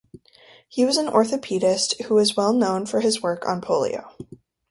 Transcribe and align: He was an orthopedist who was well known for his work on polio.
He 0.67 0.83
was 0.83 0.97
an 0.97 1.05
orthopedist 1.05 2.05
who 2.05 2.15
was 2.15 2.35
well 2.35 2.53
known 2.53 2.87
for 2.87 3.01
his 3.01 3.21
work 3.21 3.47
on 3.47 3.61
polio. 3.61 4.09